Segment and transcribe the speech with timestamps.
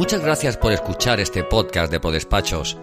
[0.00, 2.78] Muchas gracias por escuchar este podcast de Podespachos.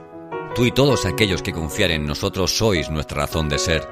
[0.54, 3.90] Tú y todos aquellos que confían en nosotros sois nuestra razón de ser.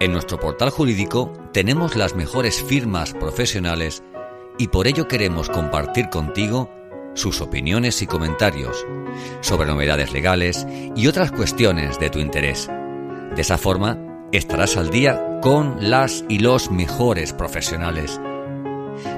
[0.00, 4.02] En nuestro portal jurídico tenemos las mejores firmas profesionales
[4.56, 6.70] y por ello queremos compartir contigo
[7.12, 8.86] sus opiniones y comentarios
[9.42, 12.66] sobre novedades legales y otras cuestiones de tu interés.
[13.36, 13.98] De esa forma,
[14.32, 18.18] estarás al día con las y los mejores profesionales.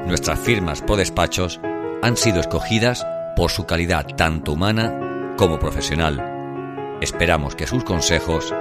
[0.04, 1.60] Nuestras firmas por despachos
[2.04, 6.98] han sido escogidas por su calidad tanto humana como profesional.
[7.00, 8.54] Esperamos que sus consejos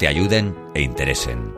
[0.00, 1.54] te ayuden e interesen.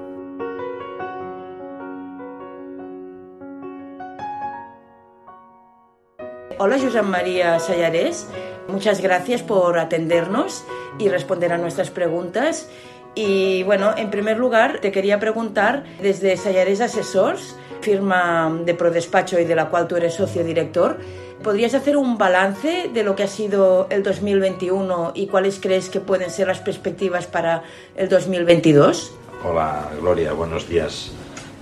[6.59, 8.29] Hola, Josep María Sayarés.
[8.69, 10.67] Muchas gracias por atendernos
[10.99, 12.69] y responder a nuestras preguntas.
[13.15, 19.45] Y bueno, en primer lugar, te quería preguntar desde Sayarés Asesors, firma de Prodespacho y
[19.45, 20.98] de la cual tú eres socio director,
[21.43, 26.01] ¿podrías hacer un balance de lo que ha sido el 2021 y cuáles crees que
[26.01, 27.65] pueden ser las perspectivas para
[27.97, 29.12] el 2022?
[29.45, 31.12] Hola, Gloria, buenos días.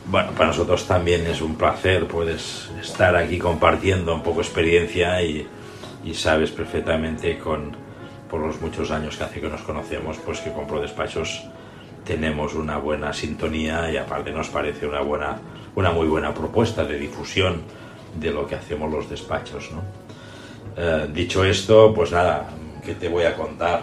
[0.06, 5.46] Bueno, para nosotros también es un placer puedes estar aquí compartiendo un poco experiencia y,
[6.04, 7.76] y sabes perfectamente con,
[8.30, 11.44] por los muchos años que hace que nos conocemos, pues que con ProDespachos
[12.04, 15.38] tenemos una buena sintonía y aparte nos parece una, buena,
[15.76, 17.62] una muy buena propuesta de difusión
[18.18, 19.70] de lo que hacemos los despachos.
[20.76, 22.48] Eh, dicho esto, pues nada,
[22.84, 23.82] ¿qué te voy a contar?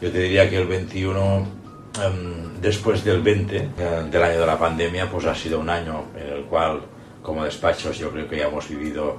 [0.00, 1.58] Yo te diría que el 21
[2.04, 3.70] Em, después del 20 eh,
[4.10, 6.80] del año de la pandemia, pues ha sido un año en el cual,
[7.22, 9.16] como despachos, yo creo que ya hemos vivido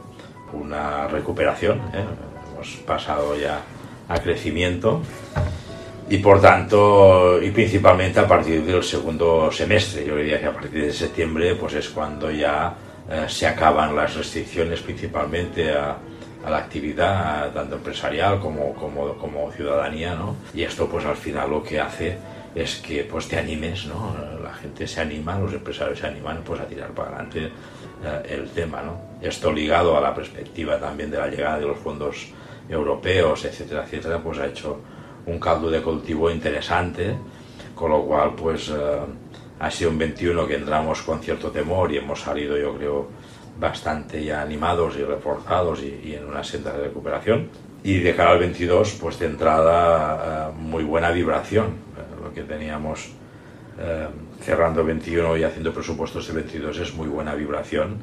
[0.54, 2.06] una recuperación, ¿eh?
[2.54, 3.62] hemos pasado ya
[4.08, 5.02] a crecimiento
[6.10, 10.86] y por tanto, y principalmente a partir del segundo semestre, yo diría que a partir
[10.86, 12.74] de septiembre, pues es cuando ya
[13.10, 15.98] eh, se acaban las restricciones principalmente a,
[16.44, 20.36] a la actividad, tanto empresarial como, como, como ciudadanía, ¿no?
[20.54, 22.18] Y esto pues al final lo que hace
[22.56, 24.16] es que pues te animes, ¿no?
[24.44, 27.52] La gente se anima, los empresarios se animan pues a tirar para adelante
[28.04, 29.00] eh, el tema, ¿no?
[29.22, 32.30] Esto ligado a la perspectiva también de la llegada de los fondos
[32.68, 34.80] europeos, etcétera, etcétera, pues ha hecho
[35.30, 37.16] un caldo de cultivo interesante,
[37.76, 39.00] con lo cual pues eh,
[39.60, 43.08] ha sido un 21 que entramos con cierto temor y hemos salido yo creo
[43.60, 47.50] bastante ya animados y reforzados y, y en una senda de recuperación.
[47.84, 51.90] Y de cara al 22 pues de entrada eh, muy buena vibración,
[52.34, 53.10] que teníamos
[53.80, 54.08] eh,
[54.42, 57.98] cerrando 21 y haciendo presupuestos de 22 es muy buena vibración,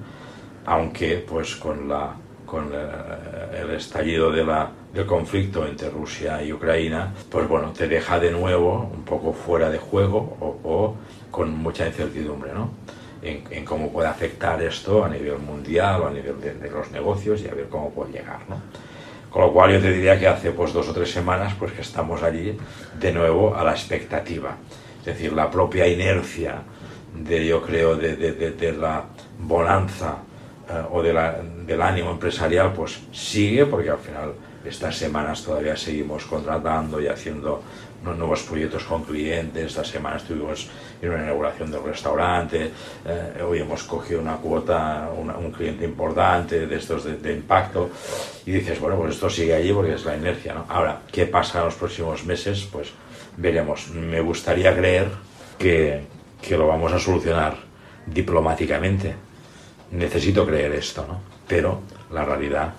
[0.64, 2.14] aunque pues con la
[2.46, 7.86] con eh, el estallido de la, del conflicto entre Rusia y Ucrania, pues bueno, te
[7.86, 10.18] deja de nuevo un poco fuera de juego
[10.64, 10.96] o,
[11.30, 12.70] con mucha incertidumbre, ¿no?
[13.22, 17.42] En, cómo puede afectar esto a nivel mundial o a nivel de, de, los negocios
[17.42, 18.60] y a ver cómo puede llegar, ¿no?
[19.30, 21.82] Con lo cual yo te diría que hace pues dos o tres semanas pues que
[21.82, 22.56] estamos allí
[22.98, 24.56] de nuevo a la expectativa.
[25.00, 26.62] Es decir, la propia inercia
[27.14, 29.04] de, yo creo, de, de, de la
[29.40, 30.16] bonanza
[30.70, 31.36] eh, o de la,
[31.66, 34.32] del ánimo empresarial pues sigue porque al final
[34.68, 37.62] estas semanas todavía seguimos contratando y haciendo
[38.04, 39.66] nuevos proyectos con clientes.
[39.66, 40.68] Esta semana estuvimos
[41.00, 42.70] en una inauguración del restaurante.
[43.04, 47.90] Eh, hoy hemos cogido una cuota, un cliente importante de estos de, impacto.
[48.44, 50.54] Y dices, bueno, pues esto sigue allí porque es la inercia.
[50.54, 50.66] ¿no?
[50.68, 52.68] Ahora, ¿qué pasa en los próximos meses?
[52.70, 52.90] Pues
[53.36, 53.88] veremos.
[53.88, 55.08] Me gustaría creer
[55.58, 56.02] que,
[56.40, 57.56] que lo vamos a solucionar
[58.06, 59.14] diplomáticamente.
[59.90, 61.20] Necesito creer esto, ¿no?
[61.46, 62.72] Pero la realidad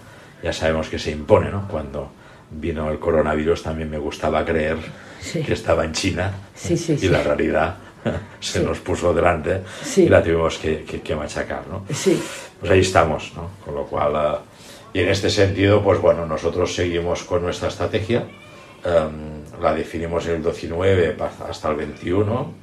[0.43, 1.67] ya sabemos que se impone, ¿no?
[1.67, 2.11] Cuando
[2.49, 4.77] vino el coronavirus también me gustaba creer
[5.33, 6.31] que estaba en China
[6.69, 7.75] y la realidad
[8.39, 9.61] se nos puso delante
[9.95, 11.83] y la tuvimos que, que, machacar, ¿no?
[12.59, 13.49] Pues ahí estamos, ¿no?
[13.63, 14.37] Con lo cual, uh,
[14.93, 18.25] y en este sentido, pues bueno, nosotros seguimos con nuestra estrategia,
[18.85, 21.17] um, la definimos en el 19
[21.49, 22.53] hasta el 21.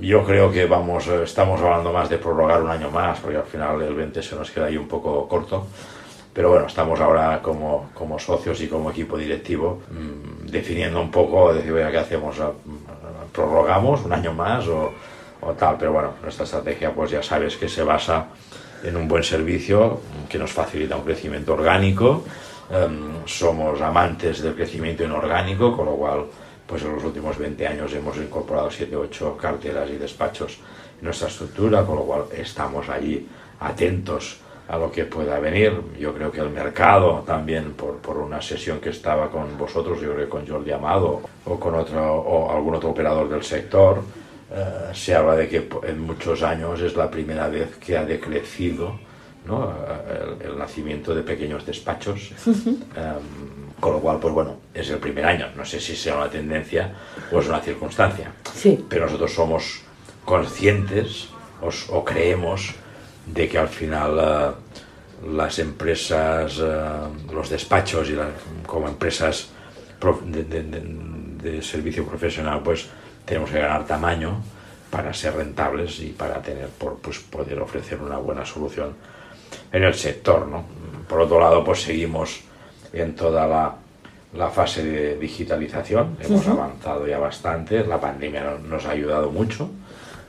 [0.00, 3.82] Yo creo que vamos, estamos hablando más de prorrogar un año más, porque al final
[3.82, 5.66] el 20 se nos queda ahí un poco corto.
[6.34, 11.54] Pero bueno, estamos ahora como, como socios y como equipo directivo mmm, definiendo un poco,
[11.54, 12.36] decir, ¿qué hacemos?
[13.32, 14.92] ¿Prorrogamos un año más o,
[15.40, 15.76] o, tal?
[15.78, 18.26] Pero bueno, nuestra estrategia pues ya sabes que se basa
[18.82, 22.24] en un buen servicio que nos facilita un crecimiento orgánico.
[22.70, 26.24] Um, somos amantes del crecimiento inorgánico, con lo cual
[26.66, 30.58] pues en los últimos 20 años hemos incorporado 7 8 carteras y despachos
[30.98, 33.28] en nuestra estructura, con lo cual estamos allí
[33.60, 35.72] atentos a lo que pueda venir.
[35.98, 40.12] Yo creo que el mercado también, por, por, una sesión que estaba con vosotros, yo
[40.12, 44.02] creo que con Jordi Amado o con otro, o algún otro operador del sector,
[44.50, 48.98] eh, se habla de que en muchos años es la primera vez que ha decrecido
[49.46, 49.70] ¿no?
[50.40, 52.32] el, el, nacimiento de pequeños despachos.
[52.46, 55.48] um, con lo cual, pues bueno, es el primer año.
[55.56, 56.94] No sé si sea una tendencia
[57.30, 58.32] o es una circunstancia.
[58.54, 58.82] Sí.
[58.88, 59.82] Pero nosotros somos
[60.24, 61.28] conscientes
[61.60, 62.74] o, o creemos
[63.26, 68.28] de que al final uh, las empresas, uh, los despachos y la,
[68.66, 69.48] como empresas
[70.26, 70.80] de, de, de,
[71.42, 72.86] de, servicio profesional, pues
[73.24, 74.42] tenemos que ganar tamaño
[74.90, 78.94] para ser rentables y para tener por, pues, poder ofrecer una buena solución
[79.72, 80.46] en el sector.
[80.46, 80.64] ¿no?
[81.08, 82.42] Por otro lado, pues seguimos
[82.92, 83.74] en toda la,
[84.34, 86.18] la fase de digitalización.
[86.20, 86.52] Hemos uh -huh.
[86.52, 87.84] avanzado ya bastante.
[87.86, 89.70] La pandemia nos ha ayudado mucho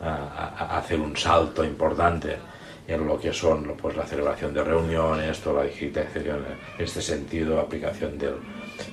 [0.02, 2.38] a, a, hacer un salto importante
[2.88, 6.46] en lo que son pues, la celebración de reuniones, toda la digitalización
[6.78, 8.36] en este sentido, aplicación del,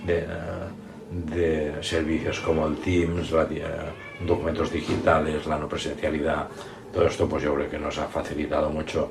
[0.06, 0.26] de,
[1.34, 3.46] de, servicios como el Teams, la,
[4.26, 6.48] documentos digitales, la no presencialidad.
[6.92, 9.10] Todo esto pues yo creo que nos ha facilitado mucho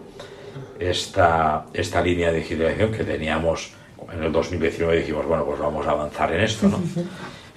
[0.79, 3.73] esta, esta línea de digitalización que teníamos
[4.11, 6.79] en el 2019 dijimos, bueno, pues vamos a avanzar en esto, ¿no?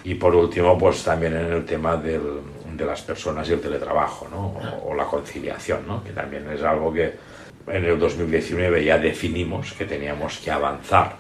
[0.05, 2.21] Y por último, pues también en el tema del,
[2.77, 4.47] de las personas y el teletrabajo, ¿no?
[4.47, 6.03] O, o, la conciliación, ¿no?
[6.03, 7.13] Que también es algo que
[7.67, 11.17] en el 2019 ya definimos que teníamos que avanzar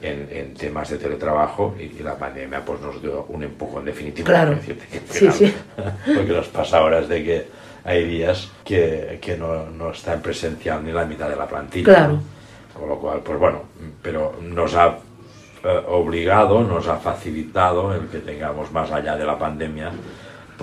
[0.00, 4.26] en, en temas de teletrabajo y, y, la pandemia pues nos dio un empujón definitivo.
[4.26, 4.54] Claro.
[4.54, 5.54] Decirte, que sí, sí.
[6.14, 7.46] Porque nos pasa ahora es de que
[7.84, 11.84] hay días que, que no, no está en presencial ni la mitad de la plantilla.
[11.84, 12.12] Claro.
[12.14, 12.22] ¿no?
[12.78, 13.62] Con lo cual, pues bueno,
[14.02, 14.98] pero nos ha
[15.64, 19.92] eh, obligado, nos ha facilitado el que tengamos más allá de la pandemia,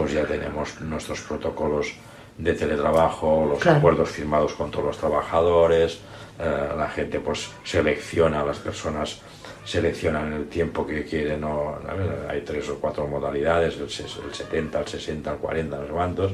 [0.01, 1.93] pues ya tenemos nuestros protocolos
[2.35, 3.77] de teletrabajo, los Claro.
[3.77, 5.99] acuerdos firmados con todos los trabajadores,
[6.39, 9.21] eh, la gente pues selecciona, las personas
[9.63, 11.45] seleccionan el tiempo que quieren,
[12.27, 16.31] hay tres o cuatro modalidades, el, el 70, el 60, el 40, no sé cuántos,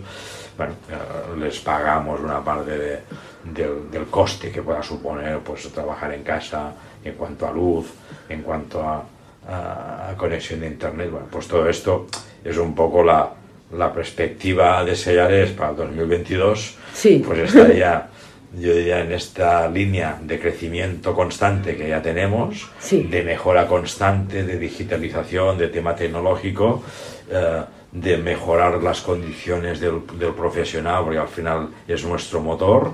[0.56, 3.00] bueno, eh, les pagamos una parte de-
[3.44, 6.72] del, del coste que pueda suponer pues trabajar en casa
[7.04, 7.88] en cuanto a luz,
[8.30, 9.04] en cuanto a,
[9.46, 12.08] a- a conexión de internet, bueno, pues todo esto
[12.46, 13.30] es un poco la,
[13.72, 17.24] la perspectiva de Sellares para el 2022, Sí.
[17.26, 18.08] pues estaría
[18.60, 23.04] yo diría en esta línea de crecimiento constante que ya tenemos, Sí.
[23.04, 26.82] de mejora constante, de digitalización, de tema tecnológico,
[27.30, 27.62] eh,
[27.92, 32.94] de mejorar las condiciones del, del profesional, porque al final es nuestro motor,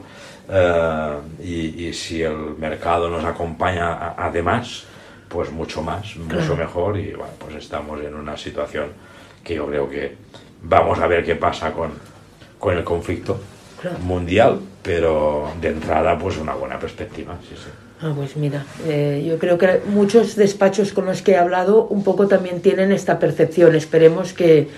[0.49, 4.85] eh, y, y si el mercado nos acompaña a- además,
[5.29, 6.55] pues mucho más, mucho Claro.
[6.57, 8.87] mejor, y bueno, pues estamos en una situación
[9.43, 10.15] que yo creo que
[10.63, 11.91] vamos a ver qué pasa con,
[12.59, 13.39] con el conflicto
[13.81, 13.99] Claro.
[13.99, 17.69] mundial, pero de entrada pues una buena perspectiva, sí, sí.
[18.01, 22.03] Ah, pues mira, eh, yo creo que muchos despachos con los que he hablado un
[22.03, 23.75] poco también tienen esta percepción.
[23.75, 24.69] Esperemos que,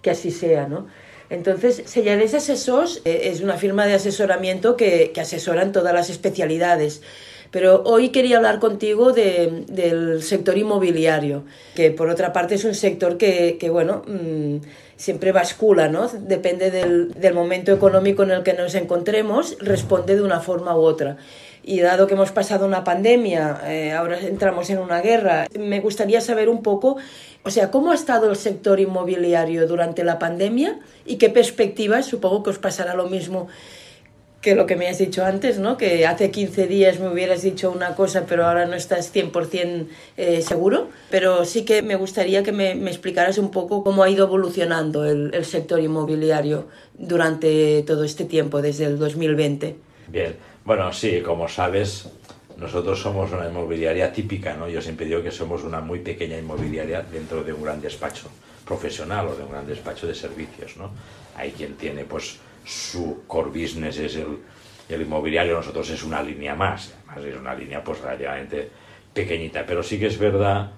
[0.00, 0.86] que así sea, ¿no?
[1.30, 6.10] Entonces, Sellares Asesors eh, es una firma de asesoramiento que, que asesora en todas las
[6.10, 7.02] especialidades.
[7.52, 11.44] Pero hoy quería hablar contigo de- del sector inmobiliario,
[11.76, 14.56] que por otra parte es un sector que, que, bueno, mm,
[14.96, 16.08] siempre bascula, ¿no?
[16.08, 20.80] Depende del, del momento económico en el que nos encontremos, responde de una forma u
[20.80, 21.18] otra.
[21.62, 26.20] Y dado que hemos pasado una pandemia, eh, ahora entramos en una guerra, me gustaría
[26.22, 26.96] saber un poco,
[27.44, 32.42] o sea, cómo ha estado el sector inmobiliario durante la pandemia y qué perspectivas, supongo
[32.42, 33.46] que os pasará lo mismo
[34.42, 35.76] que lo que me has dicho antes, ¿no?
[35.76, 40.42] Que hace 15 días me hubieras dicho una cosa, pero ahora no estás 100% eh,
[40.42, 40.88] seguro.
[41.10, 45.04] Pero sí que me gustaría que me, me explicaras un poco cómo ha ido evolucionando
[45.04, 46.66] el, el sector inmobiliario
[46.98, 49.76] durante todo este tiempo, desde el 2020.
[50.08, 50.34] Bien,
[50.64, 52.08] bueno, sí, como sabes,
[52.58, 54.68] nosotros somos una inmobiliaria típica, ¿no?
[54.68, 58.26] Yo siempre digo que somos una muy pequeña inmobiliaria dentro de un gran despacho
[58.64, 60.90] profesional o de un gran despacho de servicios, ¿no?
[61.36, 64.38] Hay quien tiene, pues, su core business es el,
[64.88, 68.70] el inmobiliario, nosotros es una línea más, además es una línea, pues, relativamente
[69.12, 70.70] pequeñita, pero sí que es verdad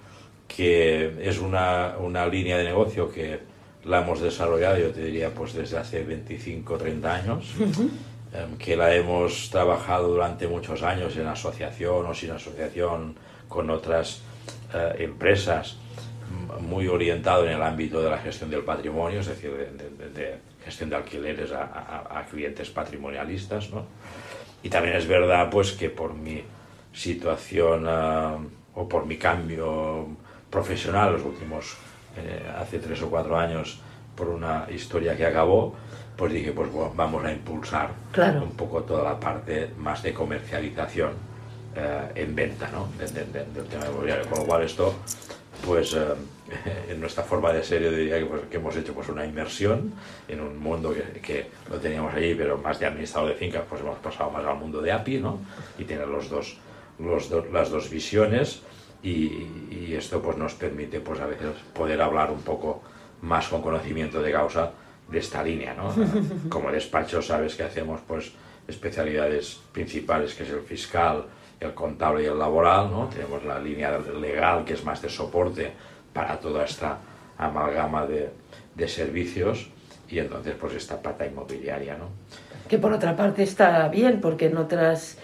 [0.48, 3.40] que es una, una línea de negocio que
[3.84, 8.94] la hemos desarrollado, yo te diría, pues desde hace 25 30 años, em, que la
[8.94, 13.14] hemos trabajado durante muchos años en asociación o sin asociación
[13.48, 14.22] con otras
[14.74, 15.76] eh, empresas,
[16.60, 20.10] muy orientado en el ámbito de la gestión del patrimonio, es decir, de, de- de-
[20.20, 23.84] de gestión de alquileres a, a- a clientes patrimonialistas, ¿no?
[24.62, 26.42] Y también es verdad, pues, que por mi
[26.92, 28.38] situación ah,
[28.74, 30.06] o por mi cambio
[30.50, 31.76] profesional los últimos,
[32.16, 33.80] eh, hace tres o cuatro años,
[34.16, 35.74] por una historia que acabó,
[36.16, 38.42] pues dije, pues bueno, vamos a impulsar Claro.
[38.44, 41.12] un poco toda la parte más de comercialización
[41.76, 42.88] eh, en venta, ¿no?
[42.96, 44.24] De- de- de- del tema inmobiliario.
[44.30, 44.94] Con lo cual esto
[45.66, 46.06] pues eh,
[46.88, 49.92] en nuestra forma de ser yo diría que, pues, que, hemos hecho pues una inmersión
[50.28, 53.80] en un mundo que, que, lo teníamos allí, pero más de administrador de fincas, pues
[53.80, 55.40] hemos pasado más al mundo de API, ¿no?
[55.78, 56.56] Y tener los dos,
[56.98, 58.62] los do, las dos visiones
[59.02, 62.82] y, y, esto pues nos permite pues a veces poder hablar un poco
[63.22, 64.72] más con conocimiento de causa
[65.08, 65.94] de esta línea, ¿no?
[66.48, 68.32] Como despacho sabes que hacemos pues
[68.66, 71.26] especialidades principales que es el fiscal,
[71.60, 73.08] el contable y el laboral, ¿no?
[73.08, 75.72] Tenemos la línea legal que es más de soporte
[76.14, 76.98] para toda esta
[77.36, 78.30] amalgama de,
[78.88, 79.68] servicios
[80.08, 82.08] y entonces pues esta pata inmobiliaria, ¿no?
[82.68, 85.18] Que por otra parte está bien porque en otras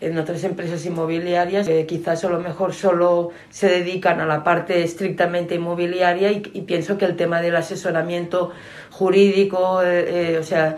[0.00, 4.82] en otras empresas inmobiliarias eh, quizás a lo mejor solo se dedican a la parte
[4.82, 8.50] estrictamente inmobiliaria y, y pienso que el tema del asesoramiento
[8.90, 10.76] jurídico, eh, eh, o sea,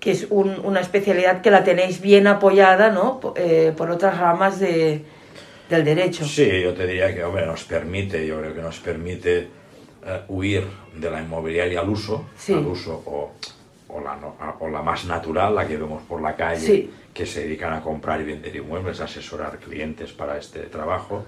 [0.00, 3.20] que es un, una especialidad que la tenéis bien apoyada ¿no?
[3.36, 5.04] Eh, por otras ramas de,
[5.68, 6.24] del derecho.
[6.24, 9.48] Sí, yo te diría que hombre, nos permite, yo creo que nos permite
[10.02, 12.54] uh, huir de la inmobiliaria al uso, sí.
[12.54, 13.32] al uso o,
[13.88, 14.18] o, la,
[14.60, 16.90] o, la, más natural, la que vemos por la calle, sí.
[17.12, 21.24] que se dedican a comprar y vender inmuebles, a asesorar clientes para este trabajo.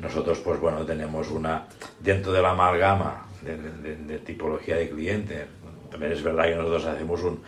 [0.00, 1.66] Nosotros, pues bueno, tenemos una,
[2.00, 5.46] dentro de la amalgama de, de, de tipología de cliente,
[5.90, 7.42] también es verdad que nosotros hacemos un,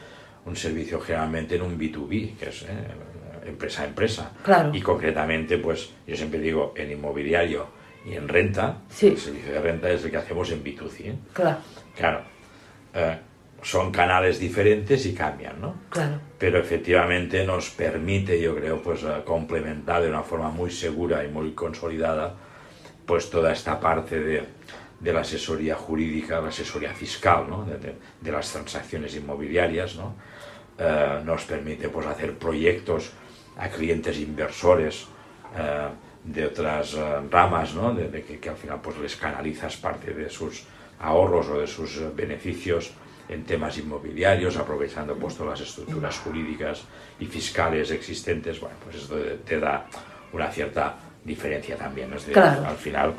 [0.44, 2.66] un servicio generalmente en un B2B, que es eh,
[3.44, 4.32] empresa a empresa.
[4.42, 4.70] Claro.
[4.74, 7.66] Y concretamente, pues yo siempre digo, en inmobiliario
[8.06, 9.08] y en renta, sí.
[9.08, 11.00] el servicio de renta es el que hacemos en B2C.
[11.00, 11.14] ¿eh?
[11.32, 11.58] Claro.
[11.96, 12.22] Claro.
[12.94, 13.18] Eh,
[13.62, 15.74] son canales diferentes y cambian, ¿no?
[15.88, 16.20] Claro.
[16.38, 21.52] Pero efectivamente nos permite, yo creo, pues complementar de una forma muy segura y muy
[21.52, 22.34] consolidada,
[23.06, 24.44] pues toda esta parte de,
[25.00, 27.64] de la asesoría jurídica, la asesoría fiscal, ¿no?
[27.64, 30.14] de, de, de, las transacciones inmobiliarias, ¿no?
[30.76, 33.12] Eh, nos permite pues, hacer proyectos
[33.56, 35.06] a clientes inversores
[35.56, 35.88] eh,
[36.24, 37.92] de otras eh, ramas, ¿no?
[37.94, 40.64] de, que, que, al final pues, les canalizas parte de sus
[41.00, 42.92] ahorros o de sus beneficios
[43.28, 46.82] en temas inmobiliarios, aprovechando pues, todas las estructuras jurídicas
[47.18, 49.86] y fiscales existentes, bueno, pues esto te da
[50.32, 52.10] una cierta diferencia también.
[52.10, 52.16] ¿no?
[52.16, 52.66] Es decir, claro.
[52.66, 53.14] Al final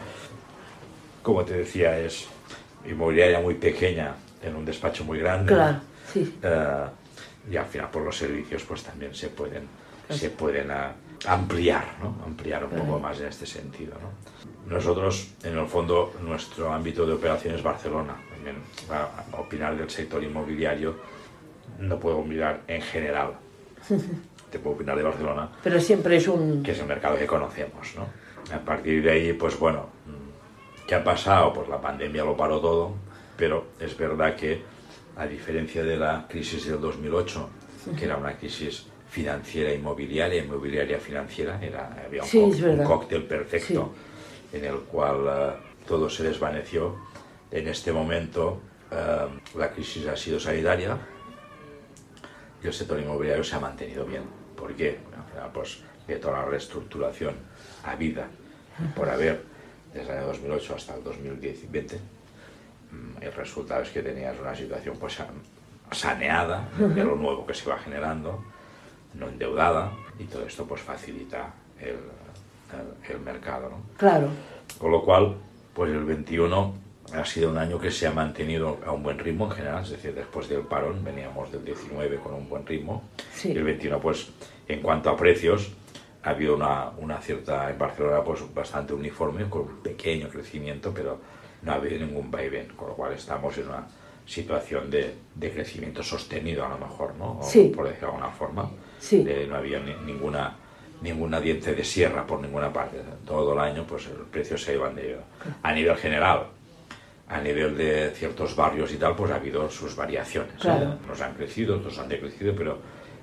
[1.26, 2.28] como te decía, es
[2.88, 4.14] inmobiliaria muy pequeña
[4.44, 5.52] en un despacho muy grande.
[5.52, 5.80] Claro,
[6.14, 6.38] sí.
[6.44, 9.64] Uh, y al final por los servicios pues también se pueden.
[10.10, 12.16] Se pueden uh, ampliar, ¿no?
[12.26, 14.74] Ampliar un poco más en este sentido, ¿no?
[14.76, 18.16] Nosotros, en el fondo, nuestro ámbito de operación es Barcelona.
[18.30, 18.58] También,
[18.90, 20.96] a, a opinar del sector inmobiliario,
[21.80, 23.34] no puedo mirar en general.
[24.52, 25.50] Te puedo opinar de Barcelona.
[25.64, 26.64] Pero siempre es un...
[26.64, 28.08] Que es el mercado que conocemos, ¿no?
[28.56, 29.90] A partir de ahí, pues bueno,
[30.88, 31.52] ¿Qué ha pasado?
[31.52, 32.94] Pues la pandemia lo paró todo,
[33.38, 34.62] pero es verdad que,
[35.18, 37.50] a diferencia de la crisis del 2008,
[37.98, 38.86] que era una crisis
[39.16, 43.94] financiera inmobiliaria, inmobiliaria financiera, era, había un, sí, es un cóctel perfecto
[44.52, 44.58] sí.
[44.58, 46.98] en el cual uh, todo se desvaneció.
[47.50, 48.60] En este momento
[48.92, 50.98] uh, la crisis ha sido sanitaria
[52.62, 54.24] y el sector inmobiliario se ha mantenido bien.
[54.54, 54.98] ¿Por qué?
[55.32, 57.36] Final, pues, de toda la reestructuración
[57.86, 58.28] a vida
[58.98, 59.44] por haber
[59.94, 62.00] desde el año 2008 hasta el 2020,
[63.22, 65.18] el resultado es que tenías una situación pues
[65.92, 68.44] saneada de lo nuevo que se va generando,
[69.16, 73.70] no endeudada, y todo esto pues facilita el, el, el mercado.
[73.70, 73.78] ¿no?
[73.98, 74.30] Claro.
[74.80, 75.36] Con lo cual,
[75.74, 76.74] pues el 21
[77.14, 79.92] ha sido un año que se ha mantenido a un buen ritmo en general, es
[79.92, 83.04] decir, después del parón veníamos del 19 con un buen ritmo,
[83.34, 83.52] sí.
[83.52, 84.30] y el 21 pues
[84.68, 85.72] en cuanto a precios,
[86.24, 91.20] ha habido una, una, cierta, en Barcelona, pues bastante uniforme, con un pequeño crecimiento, pero
[91.62, 93.88] no ha habido ningún vaivén, con lo cual estamos en una
[94.26, 97.40] situación de, de crecimiento sostenido, a lo mejor, ¿no?
[97.40, 97.72] O, sí.
[97.76, 98.72] Por decirlo de alguna forma.
[99.06, 99.24] Sí.
[99.24, 100.56] De, no había ni, ninguna,
[101.02, 102.98] ninguna diente de sierra por ninguna parte.
[103.26, 105.18] Todo el año, pues el precio se iba de
[105.62, 106.48] A nivel general,
[107.28, 110.56] a nivel de ciertos barrios y tal, pues ha habido sus variaciones.
[110.60, 110.98] Claro.
[111.06, 112.80] Unos han crecido, otros han decrecido, pero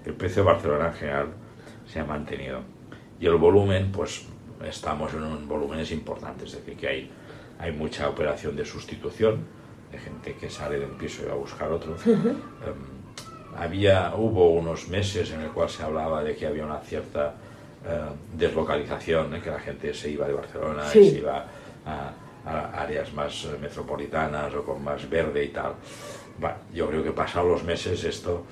[0.06, 1.26] el precio de Barcelona en general
[1.86, 2.60] se ha mantenido
[3.22, 4.26] y el volumen, pues
[4.64, 7.10] estamos en un volúmenes importantes, es decir, que hay,
[7.58, 9.44] hay mucha operación de sustitución,
[9.92, 11.92] de gente que sale del piso y va a buscar otro.
[11.92, 12.30] Uh -huh.
[12.30, 13.01] um,
[13.56, 17.34] había, hubo unos meses en el cual se hablaba de que había una cierta
[17.84, 19.40] uh, deslocalización, ¿eh?
[19.42, 21.00] que la gente se iba de Barcelona sí.
[21.00, 21.46] y se iba
[21.84, 22.12] a,
[22.46, 25.74] a, áreas más metropolitanas o con más verde y tal.
[26.38, 28.44] Bueno, yo creo que pasados los meses esto,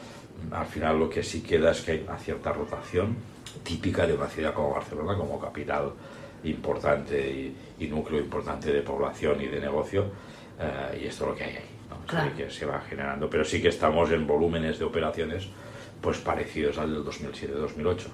[0.50, 3.16] al final lo que sí queda es que hay una cierta rotación
[3.62, 5.92] típica de una ciudad como Barcelona, como capital
[6.45, 11.37] importante y, y núcleo importante de población y de negocio, uh, y esto es lo
[11.37, 11.79] que hay ahí.
[12.10, 12.36] Claro.
[12.36, 13.30] que se va generando.
[13.30, 15.48] Pero sí que estamos en volúmenes de operaciones
[16.00, 18.06] pues parecidos al del 2007-2008.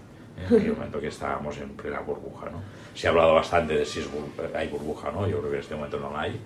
[0.50, 2.50] en el momento que estábamos en plena burbuja.
[2.50, 2.60] ¿no?
[2.94, 4.00] Se ha hablado bastante de si
[4.54, 6.40] hay burbuja no, yo creo que en este momento no la hay,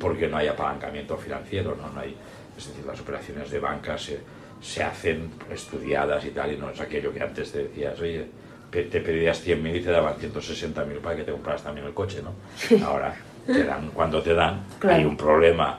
[0.00, 2.16] porque no hay apalancamiento financiero, no, no hay,
[2.56, 4.20] es decir, las operaciones de banca se,
[4.60, 8.26] se hacen estudiadas y tal, y no es aquello que antes te decías, oye,
[8.70, 12.34] te pedías 100.000 y te daban 160.000 para que te compraras también el coche, ¿no?
[12.84, 13.14] Ahora,
[13.46, 15.78] te dan, cuando te dan, hay un problema,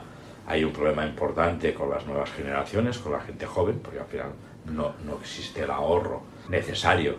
[0.50, 4.32] hay un problema importante con las nuevas generaciones, con la gente joven, porque al final
[4.66, 7.14] no, no existe el ahorro necesario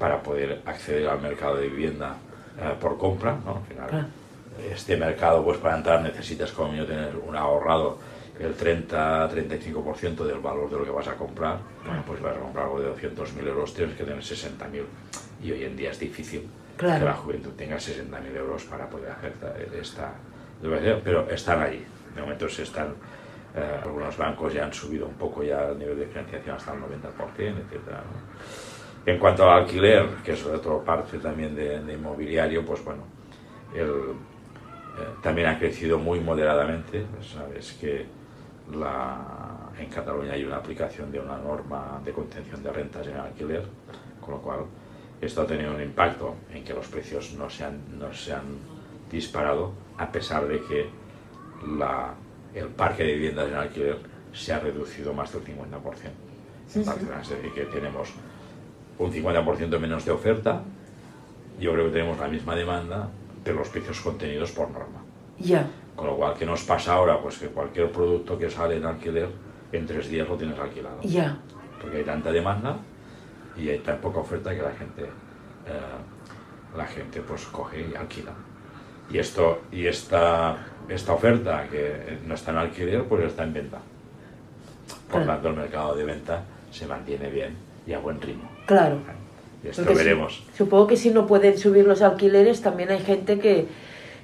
[0.00, 2.16] para poder acceder al mercado de vivienda
[2.58, 3.58] eh, por compra, ¿no?
[3.58, 4.08] Al final,
[4.68, 7.98] este mercado, pues para entrar necesitas como mínimo tener un ahorrado
[8.40, 12.64] el 30-35% del valor de lo que vas a comprar, bueno, pues vas a comprar
[12.64, 14.82] algo de 200.000 euros, tienes que tener 60.000.
[15.44, 19.34] Y hoy en día es difícil que la juventud tenga 60.000 euros para poder hacer
[19.80, 20.14] esta...
[20.60, 21.84] Pero están ahí.
[22.14, 22.94] De momento se están...
[23.54, 26.80] Eh, algunos bancos ya han subido un poco ya el nivel de financiación hasta el
[26.80, 27.78] 90%, etc.
[29.04, 33.02] En cuanto al alquiler, que es otra parte también de, inmobiliario, pues bueno,
[33.74, 37.04] el, eh, también ha crecido muy moderadamente.
[37.20, 38.06] Sabes que
[38.72, 43.64] la, en Cataluña hay una aplicación de una norma de contención de rentas en alquiler,
[44.20, 44.60] con lo cual
[45.20, 48.58] esto ha tenido un impacto en que los precios no se han, no se han
[49.10, 50.88] disparado, a pesar de que
[51.78, 52.14] la,
[52.54, 53.98] el parque de viviendas en alquiler
[54.32, 55.50] se ha reducido más del 50%.
[56.68, 58.08] Es decir, que tenemos
[58.98, 60.62] un 50% menos de oferta,
[61.60, 63.08] yo creo que tenemos la misma demanda,
[63.44, 65.02] pero los precios contenidos por norma.
[65.38, 65.68] Ya.
[65.94, 67.20] Con lo cual, ¿qué nos pasa ahora?
[67.20, 69.28] Pues que cualquier producto que sale en alquiler,
[69.72, 71.00] en tres días lo tienes alquilado.
[71.02, 71.38] Ya.
[71.80, 72.76] Porque hay tanta demanda
[73.56, 78.32] y hay tan poca oferta que la gente, eh, la gente pues coge y alquila.
[79.12, 80.56] Y, esto, y esta,
[80.88, 83.78] esta oferta que no está en alquiler, pues está en venta.
[85.10, 87.54] Por tanto, el mercado de venta se mantiene bien
[87.86, 88.50] y a buen ritmo.
[88.66, 88.98] Claro.
[89.62, 90.42] Y esto veremos.
[90.56, 93.66] supongo que si no pueden subir los alquileres, también hay gente que,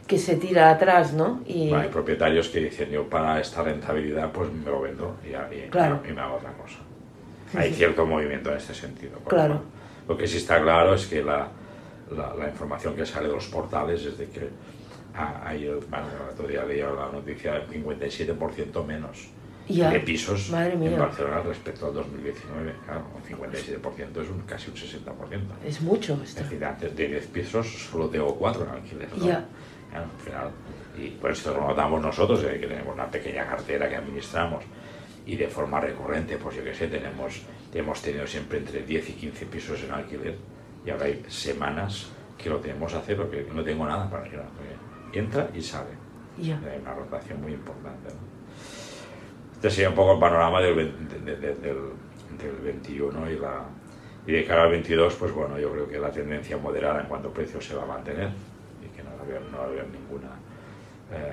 [0.07, 1.43] que se tira atrás, ¿no?
[1.47, 1.73] Y...
[1.73, 6.01] hay propietarios que dicen, yo para esta rentabilidad pues me lo vendo y, y, claro.
[6.09, 6.79] y me hago otra cosa.
[7.55, 9.19] hay cierto movimiento en este sentido.
[9.29, 9.63] Claro.
[10.09, 11.49] lo que sí está claro es que la,
[12.11, 14.49] la, información que sale de los portales es de que
[15.19, 19.29] hay, bueno, el otro día leía la noticia, 57% menos
[19.69, 22.75] de pisos en Barcelona respecto al 2019.
[22.85, 25.41] Claro, un 57% es un, casi un 60%.
[25.67, 26.15] Es mucho.
[26.15, 26.41] Esto.
[26.41, 29.09] Es decir, antes de 10 pisos solo tengo 4 en alquiler.
[29.17, 29.27] ¿no?
[29.27, 29.47] Ya.
[29.95, 30.51] al final,
[30.97, 34.65] y por esto lo notamos nosotros, que tenemos una pequeña cartera que administramos
[35.27, 39.13] y de forma recurrente, pues yo qué sé, tenemos, hemos tenido siempre entre 10 y
[39.13, 40.37] 15 pisos en alquiler
[40.85, 44.47] y ahora hay semanas que lo tenemos a cero, que no tengo nada para alquilar.
[45.13, 45.91] Entra y sale.
[46.39, 48.09] Hay una rotación muy importante.
[48.09, 48.39] ¿no?
[49.55, 50.77] Este sería un poco el panorama del,
[51.25, 53.65] del, del, 21 y, la,
[54.25, 57.29] y de cara al 22, pues bueno, yo creo que la tendencia moderada en cuanto
[57.29, 58.29] a precios se va a mantener
[58.81, 60.29] y que no va a haber, no va a haber ninguna...
[61.11, 61.33] Eh,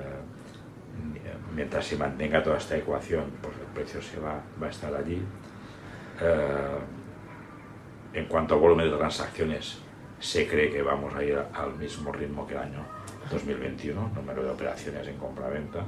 [1.54, 5.22] mientras se mantenga toda esta ecuación, pues el precio se va, va a estar allí.
[6.20, 6.78] Eh,
[8.14, 9.78] en cuanto al volumen de transacciones,
[10.18, 12.95] se cree que vamos a ir al mismo ritmo que el año
[13.30, 15.84] 2021, número de operaciones en compra-venta.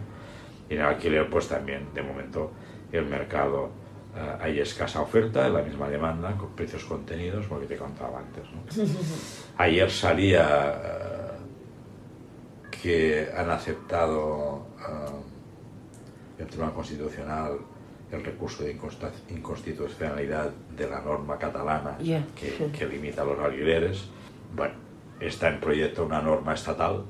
[0.68, 2.53] Y en el alquiler, pues también, de momento,
[2.92, 3.70] el mercado
[4.16, 8.44] eh, hay escasa oferta, la misma demanda, con precios contenidos, porque te contaba antes.
[9.57, 11.29] Ayer salía eh,
[12.83, 17.59] que han aceptado uh, el Tribunal Constitucional
[18.11, 18.79] el recurso de
[19.29, 24.05] inconstitucionalidad de la norma catalana que, que, limita los alquileres.
[24.55, 24.74] Bueno,
[25.20, 27.05] está en proyecto una norma estatal,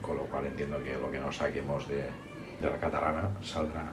[0.00, 2.04] con lo cual entiendo que lo que nos saquemos de,
[2.60, 3.92] de la catalana saldrá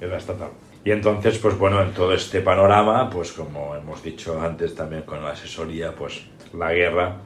[0.00, 0.50] en la estatal.
[0.84, 5.22] Y entonces, pues bueno, en todo este panorama, pues como hemos dicho antes también con
[5.22, 7.16] la asesoría, pues la guerra,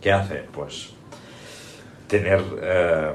[0.00, 0.44] ¿qué hace?
[0.52, 0.94] Pues
[2.08, 3.12] tener, eh,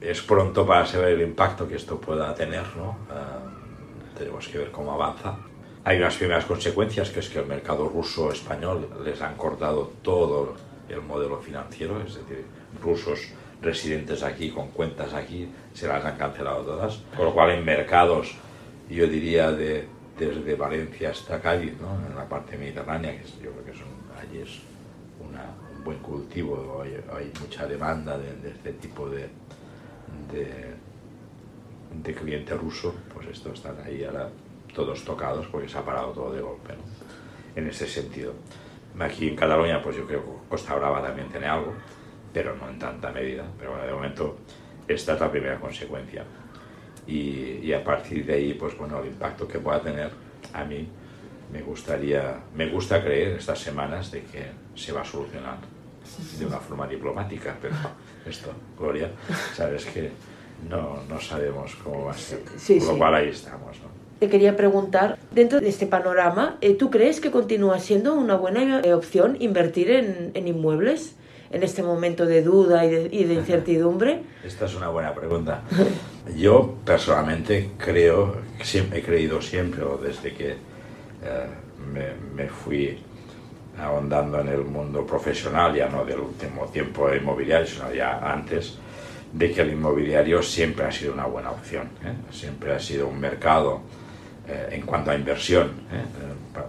[0.00, 2.96] es pronto para saber el impacto que esto pueda tener, ¿no?
[3.10, 5.36] Eh, tenemos que ver cómo avanza.
[5.84, 10.54] Hay unas primeras consecuencias, que es que el mercado ruso-español les han cortado todo
[10.88, 12.44] el modelo financiero, es decir,
[12.82, 13.20] rusos
[13.60, 17.02] residentes aquí, con cuentas aquí, se las han cancelado todas.
[17.16, 18.34] Con lo cual en mercados,
[18.88, 19.86] yo diría de,
[20.18, 22.06] desde Valencia hasta Cádiz, ¿no?
[22.06, 23.88] en la parte mediterránea, que yo creo que son,
[24.20, 24.60] allí es
[25.20, 29.28] un buen cultivo, hay, mucha demanda de, este tipo de,
[30.32, 30.74] de,
[32.02, 34.28] de, cliente ruso, pues estos están ahí ahora
[34.74, 36.74] todos tocados porque se ha parado todo de golpe.
[37.56, 38.34] En ese sentido.
[39.00, 41.72] Aquí en Cataluña, pues yo creo que Costa Brava también tiene algo,
[42.38, 43.44] pero no en tanta medida.
[43.58, 44.36] Pero bueno, de momento
[44.86, 46.22] esta es la primera consecuencia.
[47.04, 50.10] Y, y, a partir de ahí, pues bueno, el impacto que pueda tener
[50.52, 50.86] a mí,
[51.52, 54.44] me gustaría, me gusta creer estas semanas de que
[54.76, 55.56] se va a solucionar
[56.38, 57.74] de una forma diplomática, pero
[58.24, 59.10] esto, Gloria,
[59.54, 60.10] sabes que
[60.70, 62.42] no, no sabemos cómo va a ser.
[62.56, 62.98] Sí, Por lo sí.
[62.98, 63.88] cual ahí estamos, ¿no?
[64.20, 68.80] Te quería preguntar, dentro de este panorama, eh, ¿tú crees que continúa siendo una buena
[68.80, 71.17] eh, opción invertir en, en inmuebles
[71.50, 74.22] en este momento de duda y de, y de incertidumbre?
[74.44, 75.62] Esta es una buena pregunta.
[76.36, 80.56] Yo personalmente creo, siempre he creído siempre, o desde que eh,
[81.92, 82.98] me, me fui
[83.80, 88.78] ahondando en el mundo profesional, ya no del último tiempo inmobiliario, sino ya antes,
[89.32, 91.88] de que el inmobiliario siempre ha sido una buena opción.
[92.04, 92.12] ¿eh?
[92.30, 93.80] Siempre ha sido un mercado
[94.48, 96.00] eh, en cuanto a inversión, ¿eh?
[96.56, 96.60] Eh,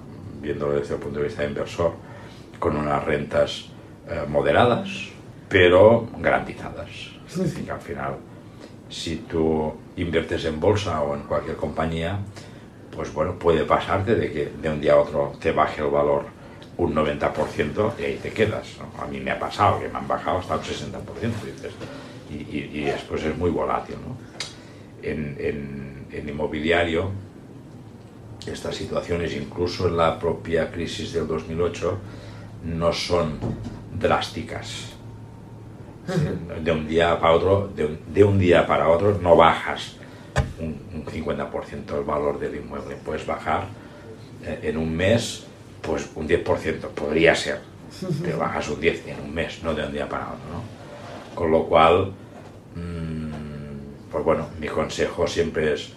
[0.41, 1.93] viéndolo desde el punto de vista de inversor,
[2.59, 3.65] con unas rentas
[4.09, 4.89] eh, moderadas,
[5.47, 6.89] pero garantizadas.
[7.27, 8.15] Es decir, que al final,
[8.89, 12.17] si tú inviertes en bolsa o en cualquier compañía,
[12.95, 16.25] pues bueno, puede pasarte de que de un día a otro te baje el valor
[16.77, 18.67] un 90% y ahí te quedas.
[19.01, 21.73] A mí me ha pasado que me han bajado hasta un 60%, dices,
[22.31, 23.95] y, y- y después es muy volátil.
[23.95, 24.17] ¿no?
[25.03, 27.11] En, en- en inmobiliario,
[28.47, 31.97] estas situaciones, incluso en la propia crisis del 2008,
[32.65, 33.37] no son
[33.99, 34.93] drásticas.
[36.63, 39.95] De un día para otro, de un, día para otro, no bajas
[40.59, 42.95] un, un 50% el valor del inmueble.
[43.05, 43.65] Puedes bajar
[44.43, 45.45] eh, en un mes,
[45.81, 47.59] pues un 10%, podría ser.
[48.23, 50.39] Te bajas un 10 en un mes, no de un día para otro.
[50.51, 51.35] ¿no?
[51.35, 52.11] Con lo cual,
[52.75, 55.93] mm, pues bueno, mi consejo siempre es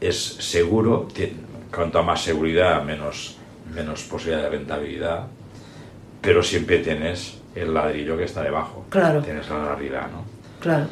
[0.00, 1.32] es seguro, ti-
[1.72, 3.36] cuanto más seguridad, menos,
[3.72, 5.28] menos posibilidad de rentabilidad,
[6.22, 8.86] pero siempre tienes el ladrillo que está debajo.
[8.88, 9.20] Claro.
[9.22, 10.24] Tienes la realidad, ¿no?
[10.60, 10.86] Claro.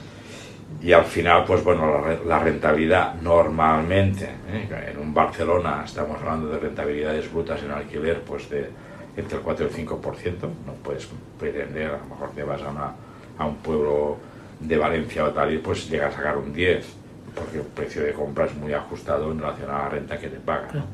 [0.82, 4.68] Y al final, pues bueno, la, re- la rentabilidad normalmente, ¿eh?
[4.92, 8.68] en un Barcelona estamos hablando de rentabilidades brutas en alquiler, pues de
[9.16, 12.68] entre el 4 y el 5%, no puedes pretender, a lo mejor te vas a,
[12.70, 12.92] una-
[13.38, 14.16] a un pueblo
[14.60, 16.86] de Valencia o tal y pues llegas a sacar un 10,
[17.34, 20.38] porque el precio de compra es muy ajustado en relación a la renta que te
[20.38, 20.70] pagan.
[20.74, 20.84] ¿no?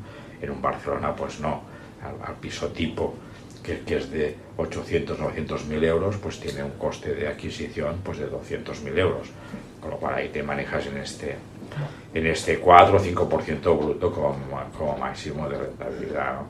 [0.41, 1.61] En un Barcelona, pues no,
[2.03, 3.13] al, al piso tipo,
[3.67, 8.17] que, que es de 800, 900 mil euros, pues tiene un coste de adquisición pues
[8.17, 9.27] de 200 mil euros.
[9.81, 11.35] Con lo cual ahí te manejas en este,
[12.13, 14.37] en este 4 o 5% bruto como,
[14.77, 16.35] como máximo de rentabilidad.
[16.35, 16.47] ¿no?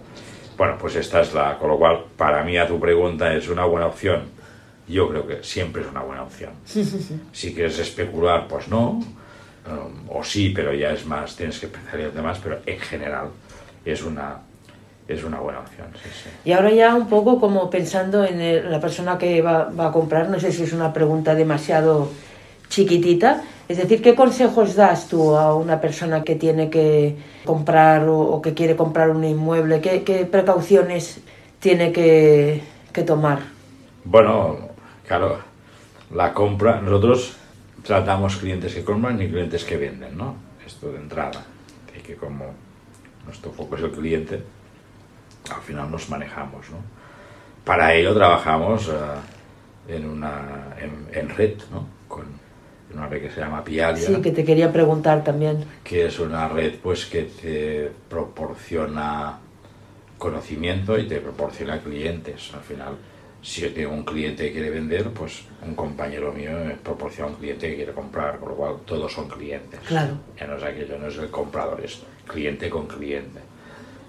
[0.58, 1.58] Bueno, pues esta es la.
[1.58, 4.26] Con lo cual, para mí, a tu pregunta, ¿es una buena opción?
[4.88, 6.52] Yo creo que siempre es una buena opción.
[7.32, 8.90] Si quieres especular, pues no.
[8.92, 13.30] um, o sí, pero ya es más, tienes que pensar en demás, pero en general
[13.84, 14.40] es una,
[15.08, 15.88] es una buena opción.
[16.02, 16.30] Sí, sí.
[16.46, 19.92] Y ahora ya un poco como pensando en el- la persona que va, va a
[19.92, 22.10] comprar, no sé si es una pregunta demasiado
[22.70, 27.16] chiquitita, es decir, ¿qué consejos das tú a una persona que tiene que
[27.46, 29.82] comprar o, o que quiere comprar un inmueble?
[29.82, 31.20] ¿Qué, qué precauciones
[31.60, 33.40] tiene que, que tomar?
[34.04, 34.58] Bueno,
[35.06, 35.40] claro,
[36.14, 37.36] la compra, nosotros
[37.84, 40.36] tratamos clientes que compran y clientes que venden, ¿no?
[40.66, 41.44] Esto de entrada.
[42.06, 42.46] Que como
[43.26, 44.42] nuestro foco es el cliente,
[45.52, 46.78] al final nos manejamos, ¿no?
[47.64, 51.88] Para ello trabajamos eh, en una en, en red, ¿no?
[52.08, 52.26] Con
[52.94, 55.66] una red que se llama Pialia Sí, que te quería preguntar también.
[55.84, 59.40] que es una red pues que te proporciona
[60.18, 62.52] conocimiento y te proporciona clientes.
[62.54, 62.96] Al final,
[63.42, 67.36] si yo tengo un cliente que quiere vender, pues un compañero mío me proporciona un
[67.38, 69.80] cliente que quiere comprar, con lo cual todos son clientes.
[69.88, 70.14] Claro.
[70.40, 73.40] Ya no es aquello, no es el comprador, es cliente con cliente.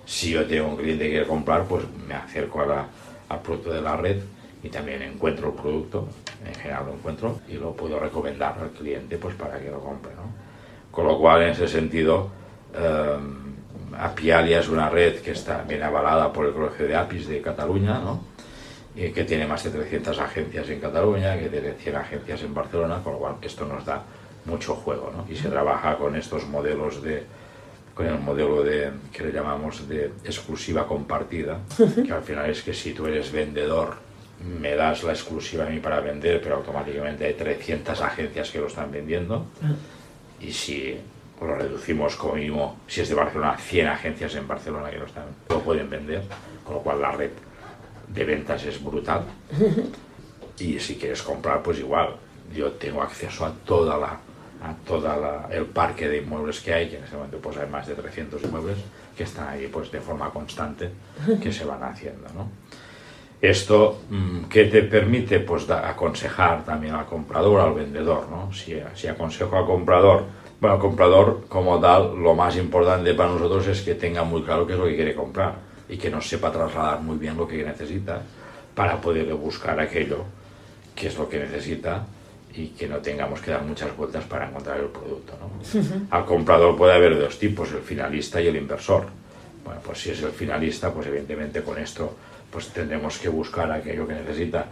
[0.08, 2.86] Si yo tengo un cliente que quiere comprar, pues me acerco a la-
[3.28, 4.16] al producto de la red
[4.62, 6.08] y también encuentro el producto,
[6.46, 10.12] en general lo encuentro y lo puedo recomendar al cliente pues para que lo compre.
[10.14, 10.32] ¿no?
[10.90, 12.30] Con lo cual, en ese sentido,
[12.74, 13.18] eh,
[13.98, 17.98] Apialia es una red que está bien avalada por el Colegio de APIs de Cataluña,
[17.98, 18.22] ¿no?
[18.96, 23.00] y que tiene más de 300 agencias en Cataluña, que tiene 100 agencias en Barcelona,
[23.04, 24.02] con lo cual esto nos da
[24.46, 25.12] mucho juego.
[25.14, 25.30] ¿no?
[25.30, 27.24] Y se trabaja con estos modelos de
[27.98, 31.58] con el modelo de que le llamamos de exclusiva compartida,
[32.06, 33.96] que al final es que si tú eres vendedor
[34.60, 38.68] me das la exclusiva a mí para vender, pero automáticamente hay 300 agencias que lo
[38.68, 39.46] están vendiendo.
[40.40, 40.96] Y si
[41.40, 45.24] lo reducimos como mínimo, si es de Barcelona, 100 agencias en Barcelona que lo, están,
[45.48, 46.22] lo pueden vender,
[46.62, 47.30] con lo cual la red
[48.06, 49.24] de ventas es brutal.
[50.60, 52.14] Y si quieres comprar, pues igual,
[52.54, 54.20] yo tengo acceso a toda la
[54.62, 57.68] a toda la- el parque de inmuebles que hay, que en este momento pues hay
[57.68, 58.78] más de 300 inmuebles
[59.16, 60.90] que están ahí pues de forma constante
[61.42, 62.48] que se van haciendo, ¿no?
[63.40, 65.38] Esto, mm, ¿qué te permite?
[65.40, 68.52] Pues da- aconsejar también al comprador, al vendedor, ¿no?
[68.52, 70.24] Si, si aconsejo al comprador
[70.60, 74.66] Bueno, el comprador como tal, lo más importante para nosotros es que tenga muy claro
[74.66, 75.54] qué es lo que quiere comprar
[75.88, 78.20] y que nos sepa trasladar muy bien lo que necesita
[78.74, 80.24] para poderle buscar aquello
[80.96, 82.04] que es lo que necesita
[82.54, 85.34] y que no tengamos que dar muchas vueltas para encontrar el producto.
[85.40, 86.06] ¿no?
[86.10, 89.06] Al comprador puede haber dos tipos, el finalista y el inversor.
[89.64, 92.16] Bueno, pues si es el finalista, pues evidentemente con esto
[92.50, 94.64] pues tendremos que buscar aquello que necesita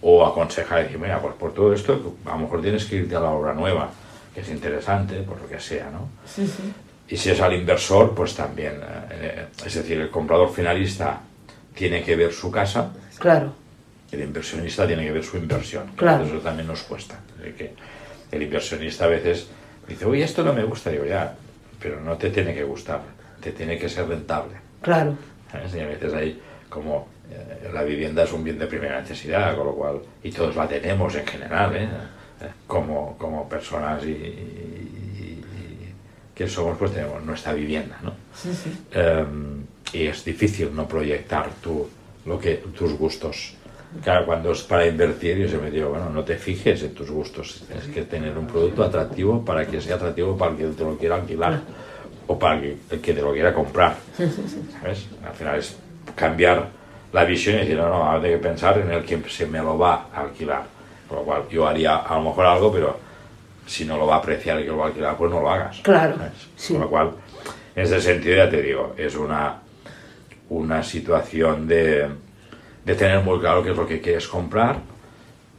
[0.00, 3.20] o aconsejar, decir, mira, pues por todo esto a lo mejor tienes que irte a
[3.20, 3.90] la obra nueva
[4.36, 6.10] que es interesante, por lo que sea, ¿no?
[7.08, 8.74] Y si es al inversor, pues también,
[9.10, 11.20] eh, es decir, el comprador finalista
[11.74, 12.92] tiene que ver su casa.
[13.18, 13.54] Claro.
[14.16, 15.88] El inversionista tiene que ver su inversión.
[15.94, 16.24] Claro.
[16.24, 17.18] Eso también nos cuesta.
[17.56, 17.74] Que
[18.32, 19.48] el inversionista a veces
[19.86, 20.90] dice, uy, esto no me gusta.
[20.90, 21.34] Digo, ya,
[21.80, 23.02] pero no te tiene que gustar,
[23.40, 24.54] te tiene que ser rentable.
[24.80, 25.16] Claro.
[25.74, 29.66] Y a veces hay como eh, la vivienda es un bien de primera necesidad, con
[29.66, 31.88] lo cual, y todos la tenemos en general, ¿eh?
[32.66, 35.42] como, como personas y, y,
[36.34, 38.12] que somos, pues tenemos nuestra vivienda, ¿no?
[38.94, 41.88] Um, y es difícil no proyectar tu,
[42.26, 43.54] lo que, tus gustos.
[44.02, 47.64] Claro, cuando es para invertir, yo siempre digo, bueno, no te fijes en tus gustos,
[47.66, 50.98] tienes que tener un producto atractivo para que sea atractivo para el que te lo
[50.98, 51.60] quiera alquilar
[52.26, 53.96] o para el que, te lo quiera comprar.
[54.80, 55.06] ¿Sabes?
[55.26, 55.76] Al final es
[56.14, 56.68] cambiar
[57.12, 59.58] la visión y decir, no, no, ahora tengo que pensar en el que se me
[59.58, 60.76] lo va a alquilar
[61.08, 62.98] con lo cual yo haría a lo mejor algo, pero
[63.66, 65.50] si no lo va a apreciar y que lo va a alquilar, pues no lo
[65.50, 65.80] hagas.
[65.82, 66.16] Claro.
[66.56, 66.72] Sí.
[66.74, 67.10] Con lo cual,
[67.74, 69.60] en ese sentido ya te digo, es una,
[70.50, 72.08] una situación de,
[72.86, 74.78] de tener muy claro qué es lo que quieres comprar,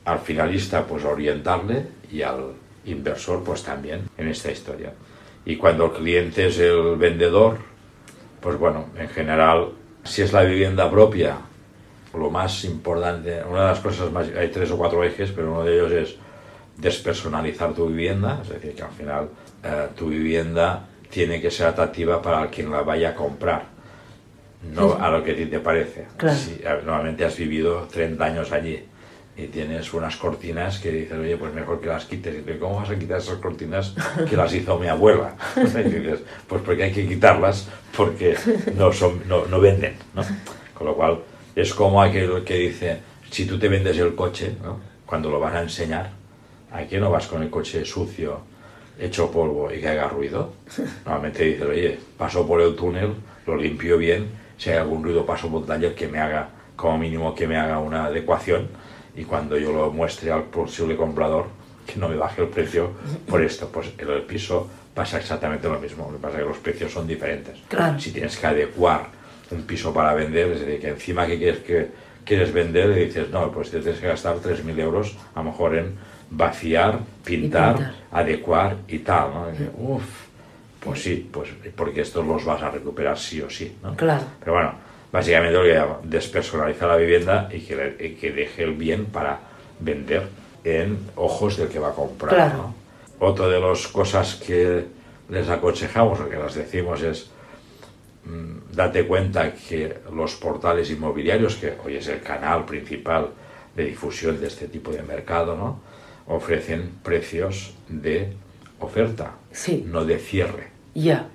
[0.05, 2.53] al finalista pues orientarle y al
[2.85, 4.93] inversor pues también en esta historia.
[5.45, 7.57] Y cuando el cliente es el vendedor,
[8.39, 9.71] pues bueno, en general,
[10.05, 11.37] si es la vivienda propia,
[12.13, 15.63] lo más importante, una de las cosas más, hay tres o cuatro ejes, pero uno
[15.63, 16.15] de ellos es
[16.77, 19.29] despersonalizar tu vivienda, es decir, que al final
[19.63, 23.65] eh, tu vivienda tiene que ser atractiva para quien la vaya a comprar,
[24.73, 26.07] no a lo que a ti te parece.
[26.17, 26.37] Claro.
[26.37, 28.83] Si normalmente has vivido 30 años allí
[29.37, 32.33] y tienes unas cortinas que dices, oye, pues mejor que las quites.
[32.33, 33.93] Y dices, ¿cómo vas a quitar esas cortinas
[34.27, 35.35] que las hizo mi abuela?
[35.55, 38.35] y dices, pues porque hay que quitarlas porque
[38.75, 40.23] no, son, no, no venden, ¿no?
[40.73, 41.19] Con lo cual,
[41.55, 44.79] es como aquel que dice, si tú te vendes el coche, ¿no?
[45.05, 46.11] cuando lo van a enseñar,
[46.71, 48.41] ¿a qué no vas con el coche sucio,
[48.99, 50.53] hecho polvo y que haga ruido?
[51.05, 53.13] Normalmente dice, oye, paso por el túnel,
[53.45, 57.47] lo limpio bien, si hay algún ruido paso taller que me haga, como mínimo que
[57.47, 58.67] me haga una adecuación
[59.15, 61.47] y cuando yo lo muestre al posible comprador,
[61.87, 62.91] que no me baje el precio
[63.27, 63.69] por esto.
[63.69, 66.91] Pues en el piso pasa exactamente lo mismo, lo que pasa es que los precios
[66.91, 67.57] son diferentes.
[67.67, 67.99] Claro.
[67.99, 69.07] Si tienes que adecuar
[69.51, 71.87] un piso para vender, es decir, que encima que quieres, que
[72.25, 75.95] quieres vender, le dices, no, pues tienes que gastar 3.000 euros a lo mejor en
[76.29, 77.95] vaciar, pintar, pintar.
[78.11, 79.49] adecuar y tal, ¿no?
[79.49, 80.26] Y Uf,
[80.87, 83.95] pues sí, pues porque estos los vas a recuperar sí o sí, ¿no?
[83.95, 84.23] Claro.
[84.39, 84.73] Pero bueno,
[85.11, 89.05] básicamente lo que llama despersonalizar la vivienda y que, le- y que deje el bien
[89.05, 89.39] para
[89.79, 90.27] vender
[90.63, 92.33] en ojos del que va a comprar.
[92.33, 92.57] Claro.
[92.57, 92.75] ¿no?
[93.19, 94.85] Otra de las cosas que
[95.29, 97.29] les aconsejamos o que les decimos es
[98.25, 103.29] mm, date cuenta que los portales inmobiliarios, que hoy es el canal principal
[103.75, 105.79] de difusión de este tipo de mercado, ¿no?
[106.27, 108.33] ofrecen precios de
[108.79, 109.85] oferta, Sí.
[109.87, 110.67] no de cierre.
[110.97, 111.27] Ya.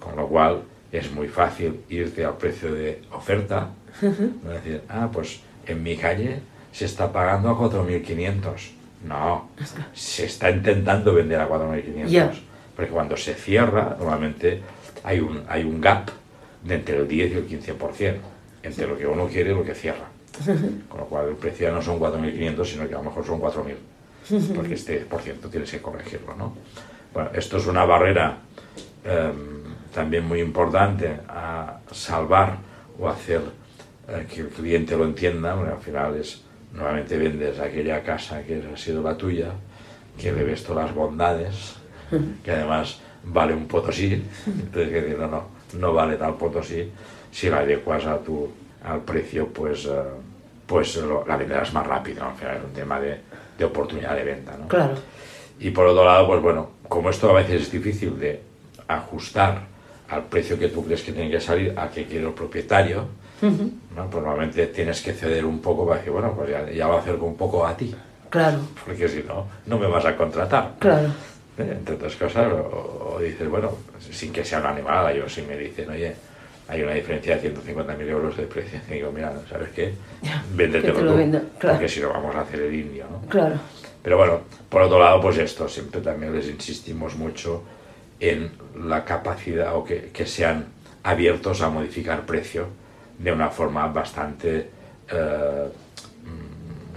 [0.00, 3.70] Con lo cual es muy fácil irte al precio de oferta.
[4.02, 4.50] ¿no?
[4.50, 6.40] decir, ah, pues en mi calle
[6.72, 8.42] se está pagando a 4.500.
[9.06, 9.50] No,
[9.94, 12.06] se está intentando vender a 4.500.
[12.08, 12.32] Ya.
[12.74, 14.60] Porque cuando se cierra, normalmente
[15.04, 16.10] hay un, hay un gap
[16.64, 18.16] de entre el 10 y el 15%
[18.64, 20.08] entre lo que uno quiere y lo que cierra.
[20.88, 23.40] Con lo cual el precio ya no son 4.500, sino que a lo mejor son
[23.40, 24.54] 4.000.
[24.56, 26.54] Porque este por ciento tienes que corregirlo, ¿no?
[27.12, 28.38] Bueno, esto es una barrera
[29.04, 29.62] em,
[29.94, 32.56] también muy importante a salvar
[32.98, 33.40] o hacer
[34.08, 38.62] eh, que el cliente lo entienda, porque al final es, nuevamente vendes aquella casa que
[38.72, 39.50] ha sido la tuya,
[40.18, 41.74] que le ves todas las bondades,
[42.44, 45.44] que además vale un potosí, entonces que decir, no, no,
[45.78, 46.90] no vale tal potosí,
[47.30, 48.50] si la adecuas a tu,
[48.84, 49.90] al precio, pues, eh,
[50.66, 52.30] pues lo- la venderás más rápido, ¿no?
[52.30, 53.20] al final es un tema de,
[53.58, 54.68] de oportunidad de venta, ¿no?
[54.68, 54.94] Claro.
[55.58, 58.42] Y por otro lado, pues bueno, como esto a veces es difícil de
[58.88, 59.62] ajustar
[60.08, 63.06] al precio que tú crees que tiene que salir, a que quiere el propietario,
[63.42, 64.10] ¿no?
[64.10, 67.26] pues normalmente tienes que ceder un poco para decir, bueno, pues ya, ya lo acerco
[67.26, 67.94] un poco a ti,
[68.30, 68.58] Claro.
[68.84, 70.72] porque si no, no me vas a contratar.
[70.78, 71.08] Claro.
[71.58, 71.68] ¿Eh?
[71.78, 73.70] Entre otras cosas, o, o dices, bueno,
[74.10, 76.14] sin que sea una animada, yo si me dicen, oye,
[76.68, 79.94] hay una diferencia de 150.000 euros de precio, y digo, mira, ¿sabes qué?
[80.54, 81.76] Véndetelo tú, venda, claro.
[81.76, 83.28] porque si no vamos a hacer el indio, ¿no?
[83.28, 83.56] Claro.
[84.02, 87.62] Pero bueno, por otro lado, pues esto, siempre también les insistimos mucho
[88.28, 88.50] en
[88.88, 90.66] la capacidad o que, que sean
[91.02, 92.66] abiertos a modificar precio
[93.18, 94.70] de una forma bastante
[95.10, 95.68] eh,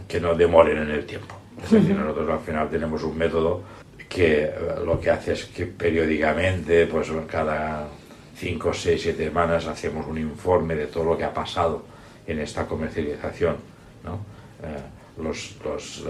[0.08, 1.36] que no demoren en el tiempo.
[1.64, 3.62] Es decir, nosotros al final tenemos un método
[4.08, 4.52] que eh,
[4.86, 7.88] lo que hace es que periódicamente, pues cada
[8.36, 11.84] 5, 6, 7 semanas hacemos un informe de todo lo que ha pasado
[12.26, 13.58] en esta comercialización.
[14.04, 14.20] ¿no?
[14.64, 16.06] Eh, los los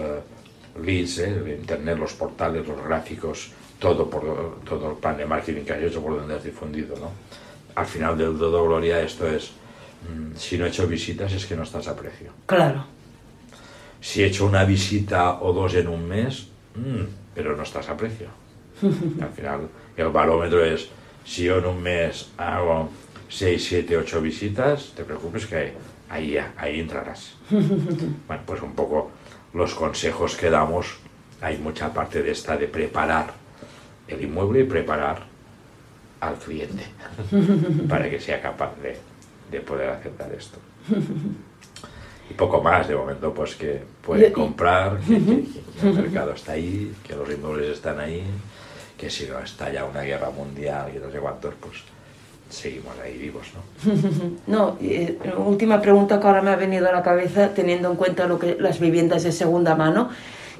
[0.83, 5.73] leads, el internet, los portales, los gráficos, todo, por, todo el plan de marketing que
[5.73, 6.95] has hecho, por donde has difundido.
[6.97, 7.11] ¿no?
[7.75, 9.51] Al final del todo gloria esto es,
[10.09, 12.31] mm, si no he hecho visitas es que no estás a precio.
[12.45, 12.85] Claro.
[14.01, 17.03] Si he hecho una visita o dos en un mes, mm,
[17.35, 18.27] pero no estás a precio.
[19.21, 20.89] Al final el barómetro es,
[21.25, 22.89] si yo en un mes hago
[23.29, 25.73] 6, 7, 8 visitas, te preocupes que
[26.09, 27.35] ahí, ahí entrarás.
[28.27, 29.11] Bueno, pues un poco
[29.53, 30.97] los consejos que damos,
[31.41, 33.33] hay mucha parte de esta de preparar
[34.07, 35.23] el inmueble y preparar
[36.21, 36.83] al cliente
[37.89, 38.97] para que sea capaz de,
[39.51, 40.57] de poder aceptar esto.
[42.29, 45.43] Y poco más, de momento, pues que puede comprar, que, que-
[45.79, 48.23] que el mercado está ahí, que los inmuebles están ahí,
[48.97, 51.75] que si no está ya una guerra mundial y no sé cuántos, pues
[52.49, 53.93] seguimos ahí vivos, ¿no?
[54.47, 58.27] No, eh, última pregunta que ahora me ha venido a la cabeza, teniendo en cuenta
[58.27, 60.09] lo que las viviendas de segunda mano.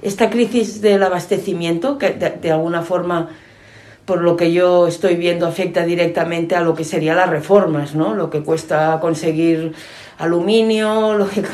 [0.01, 3.29] Esta crisis del abastecimiento, que de, de alguna forma,
[4.05, 8.13] por lo que yo estoy viendo, afecta directamente a lo que serían las reformas, ¿no?
[8.15, 9.73] Lo que cuesta conseguir
[10.17, 11.43] aluminio, lo que...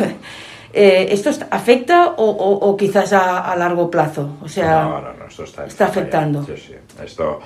[0.75, 4.38] Eh, ¿Esto est- afecta o, o- o quizás a, a largo plazo?
[4.41, 6.43] O sea, no, no, no, esto está, está afectando.
[6.43, 6.73] Sí, sí.
[7.06, 7.39] Esto,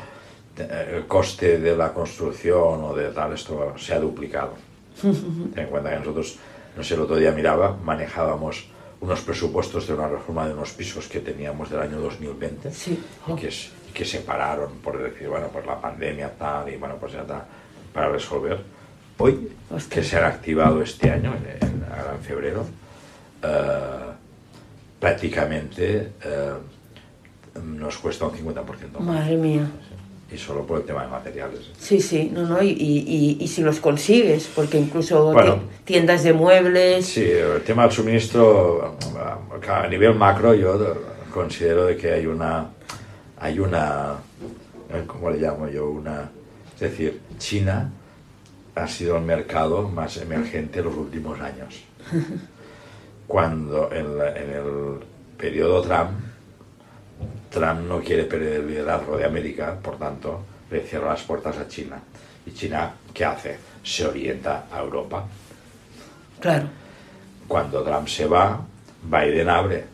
[0.58, 4.54] eh, el coste de la construcción o de tal, esto se ha duplicado.
[5.02, 5.12] Ten
[5.58, 6.38] en cuenta que nosotros,
[6.78, 8.66] no sé, el otro día miraba, manejábamos
[9.02, 13.00] unos presupuestos de una reforma de unos pisos que teníamos del año 2020 Sí.
[13.28, 16.96] y, que, y que se pararon por decir, bueno, pues la pandemia tal y bueno,
[17.00, 17.46] pues ya está,
[17.94, 18.60] para resolver.
[19.20, 19.96] Hoy, Hostia.
[19.96, 22.66] que se han activado este año, en, en- ahora en febrero,
[23.44, 24.12] eh,
[25.00, 26.54] prácticamente eh,
[27.64, 29.02] nos cuesta un 50% más.
[29.02, 29.68] madre mía.
[30.32, 31.60] Y solo por el tema de materiales.
[31.62, 31.74] ¿eh?
[31.80, 35.60] Sí, sí, no, no, y, y, si los consigues, porque incluso Bueno.
[35.86, 38.98] tiendas de muebles, Sí, el tema del suministro,
[39.70, 40.96] a nivel macro, yo
[41.34, 42.68] considero de que hay una,
[43.40, 44.16] hay una,
[45.08, 45.90] ¿cómo le llamo yo?
[45.90, 46.30] Una,
[46.76, 47.90] es decir, China
[48.76, 51.84] ha sido el mercado más emergente en los últimos años.
[53.28, 55.00] Cuando en, la- en el
[55.38, 56.12] periodo Trump,
[57.50, 61.68] Trump no quiere perder el liderazgo de América, por tanto, le cierra las puertas a
[61.68, 62.00] China.
[62.46, 63.58] ¿Y China qué hace?
[63.84, 65.26] Se orienta a Europa.
[66.40, 66.68] claro,
[67.48, 68.60] Cuando Trump se va,
[69.04, 69.86] Biden abre.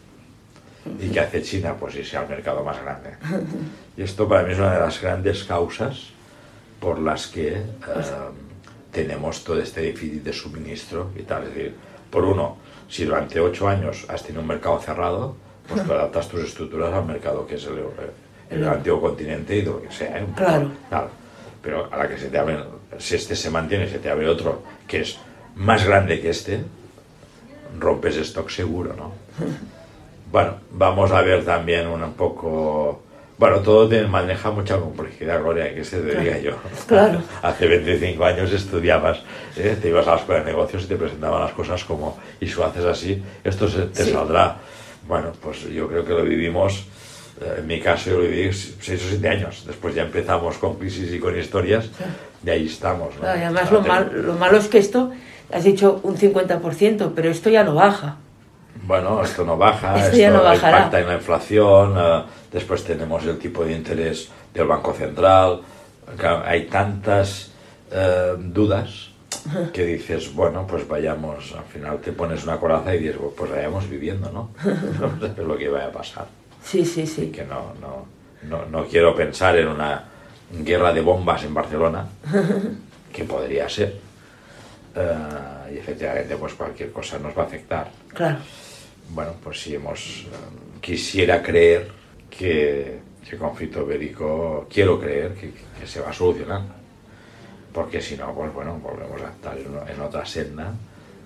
[1.00, 1.76] ¿Y qué hace China?
[1.80, 3.12] Pues irse al mercado más grande.
[3.96, 6.10] Y esto para mí es una de las grandes causas
[6.80, 7.62] por las que eh,
[8.92, 11.44] tenemos todo este déficit de suministro y tal.
[11.44, 11.76] Es decir,
[12.10, 12.58] por uno,
[12.90, 15.36] si durante ocho años has tenido un mercado cerrado,
[15.68, 17.80] pues tú adaptas tus estructuras al mercado que es el,
[18.50, 20.20] el antiguo continente y de lo que sea.
[20.20, 20.26] ¿eh?
[20.36, 20.72] Claro.
[21.62, 22.58] Pero a la que se te abre,
[22.98, 25.18] si este se mantiene, se te abre otro que es
[25.56, 26.62] más grande que este,
[27.80, 29.12] rompes stock seguro, ¿no?
[30.34, 33.04] Bueno, vamos a ver también un poco...
[33.38, 36.54] Bueno, todo te maneja mucha complejidad, Gloria, que se te diga yo.
[36.88, 37.22] Claro.
[37.44, 39.20] Hace 25 años estudiabas,
[39.56, 39.78] ¿eh?
[39.80, 42.56] te ibas a la escuela de negocios y te presentaban las cosas como, y si
[42.56, 44.12] lo haces así, esto se, te Sí.
[44.12, 44.58] saldrá.
[45.08, 46.86] Bueno, pues yo creo que lo vivimos,
[47.42, 49.64] eh, en mi caso yo lo viví 6 o 7 años.
[49.66, 51.90] Después ya empezamos con crisis y con historias,
[52.46, 53.10] y ahí estamos.
[53.22, 53.26] ¿no?
[53.28, 55.12] Y además lo, mal- lo malo es que esto,
[55.52, 58.18] has dicho un 50%, pero esto ya no baja.
[58.86, 60.78] Bueno, esto no baja, Esto esto, ya no bajará.
[60.78, 65.62] impacta en la inflación, eh, después tenemos el tipo de interés del Banco Central,
[66.46, 67.52] hay tantas
[67.92, 69.10] eh, dudas
[69.74, 73.90] que dices, bueno, pues vayamos, al final te pones una coraza y dices, pues vayamos
[73.90, 74.50] viviendo, ¿no?
[75.38, 76.26] No lo que vaya a pasar.
[76.64, 77.28] Sí, sí, sí.
[77.28, 78.06] Que no, no,
[78.50, 80.04] no, no quiero pensar en una
[80.52, 82.08] guerra de bombas en Barcelona,
[83.14, 83.96] que podría ser.
[84.96, 88.38] Eh, y efectivamente, pues cualquier cosa nos va a afectar Claro.
[89.10, 91.90] bueno, pues si hemos eh, quisiera creer
[92.30, 96.62] que, que el conflicto bélico, quiero creer que, que se va a solucionar.
[97.74, 100.72] Porque si no, pues bueno, volvemos a estar en, en otra senda,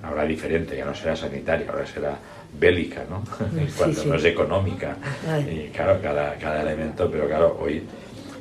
[0.04, 2.18] ahora diferente, ya no será sanitaria, ahora será
[2.58, 3.22] bélica, ¿no?
[3.60, 4.10] En Sí, cuanto sí.
[4.10, 4.96] no es económica.
[5.30, 5.68] Ay.
[5.70, 7.84] Y claro, cada, cada elemento, pero claro, hoy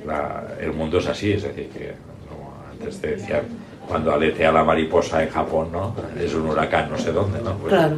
[0.07, 1.93] la- el mundo es así, es decir, que
[2.29, 3.43] como antes te decían,
[3.89, 5.95] cuando aletea la mariposa en Japón, ¿no?
[6.19, 7.55] Es un huracán no sé dónde, ¿no?
[7.59, 7.97] Pues Claro.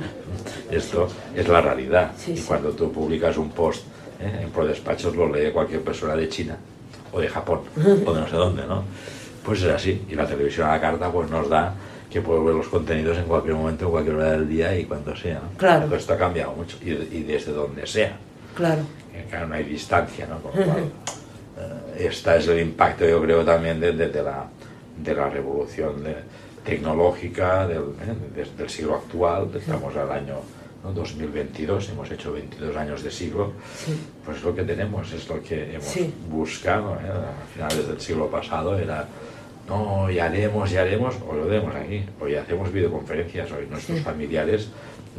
[0.71, 2.13] Esto es la realidad.
[2.17, 3.85] Sí, y cuando tú publicas un post
[4.21, 4.41] ¿eh?
[4.43, 6.57] en ProDespachos lo lee cualquier persona de China
[7.13, 7.61] o de Japón,
[8.07, 8.85] o de no sé dónde, ¿no?
[9.49, 10.03] Pues es así.
[10.11, 11.75] Y la televisión a la carta pues nos da
[12.11, 15.17] que puedo ver los contenidos en cualquier momento, en cualquier hora del día y cuando
[15.17, 15.41] sea.
[15.43, 15.57] ¿no?
[15.57, 15.95] Claro.
[15.97, 18.17] esto ha cambiado mucho y, y desde donde sea.
[18.55, 18.83] Claro.
[19.31, 20.39] Claro, no hay distancia, ¿no?
[20.41, 24.47] Con lo cual, eh, este es el impacto, yo creo, también de, de, de la,
[25.03, 26.17] de la revolución de-
[26.65, 29.49] tecnológica del, eh, del siglo actual.
[29.55, 30.35] Estamos al año
[30.85, 30.93] ¿no?
[30.93, 33.53] 2022, hemos hecho 22 años de siglo.
[33.77, 33.99] Sí.
[34.25, 36.13] Pues es lo que tenemos, es lo que hemos Sí.
[36.29, 36.95] buscado.
[36.95, 37.09] ¿eh?
[37.11, 39.07] A finales del siglo pasado era,
[39.69, 42.05] no, ya haremos, ya haremos, o lo tenemos aquí.
[42.21, 44.69] Hoy hacemos videoconferencias, hoy nuestros familiares,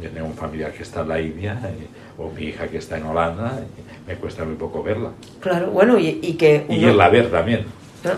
[0.02, 2.98] yo tengo un familiar que está en la India, y- o mi hija que está
[2.98, 5.10] en Holanda, y me cuesta muy poco verla.
[5.40, 6.66] Claro, bueno, y, y que...
[6.68, 7.64] Y uno- irla a ver también.
[8.04, 8.10] No,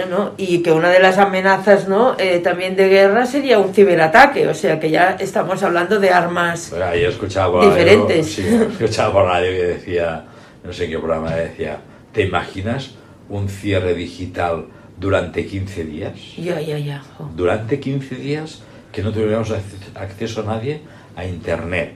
[0.00, 2.16] no, no, Y que una de las amenazas ¿no?
[2.18, 6.68] Eh, también de guerra sería un ciberataque, o sea que ya estamos hablando de armas.
[6.72, 8.36] Pero ahí escuchaba Diferentes.
[8.38, 10.24] Radio, sí, escuchaba por radio que decía,
[10.64, 11.78] no sé qué programa decía,
[12.12, 12.90] ¿te imaginas
[13.28, 14.66] un cierre digital
[14.98, 16.12] durante 15 días?
[16.36, 17.02] Ya, ya, ya.
[17.18, 17.30] jo.
[17.36, 20.80] durante 15 días que no tuviéramos acce- acceso a nadie
[21.16, 21.94] a Internet.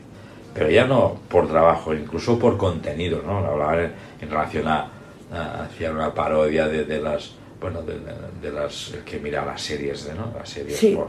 [0.55, 3.39] Pero ya no por trabajo, incluso por contenido, ¿no?
[3.39, 3.93] Hablaban en,
[4.23, 4.89] en relación a,
[5.33, 7.95] a- hacían una parodia de, de las, bueno, de,
[8.43, 10.33] de- las, que mira las series, de, ¿no?
[10.37, 10.95] Las series Sí.
[10.97, 11.09] por,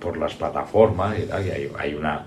[0.00, 2.24] por las plataformas y tal, y hay, hay una...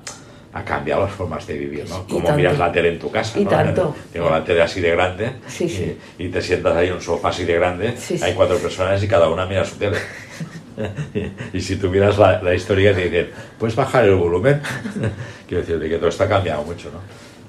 [0.54, 2.06] Ha cambiado las formas de vivir, ¿no?
[2.08, 3.50] Como miras la tele en tu casa, Y ¿no?
[3.50, 3.96] tanto.
[4.12, 5.98] Tengo la tele así de grande Sí, sí.
[6.18, 8.24] Y, y te sientas ahí en un sofá así de grande, Sí, sí.
[8.24, 9.98] hay cuatro personas y cada una mira su tele.
[11.54, 14.62] y si tuvieras la, la historia te dicen, ¿puedes bajar el volumen?
[15.48, 17.00] Quiero decir, de que todo está cambiado mucho, ¿no?